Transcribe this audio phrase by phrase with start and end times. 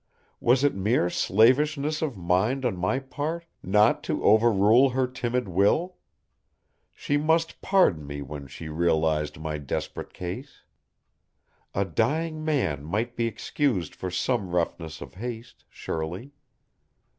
[0.39, 5.97] Was it mere slavishness of mind on my part not to overrule her timid will?
[6.95, 10.63] She must pardon me when she realized my desperate case.
[11.75, 16.31] A dying man might be excused for some roughness of haste, surely.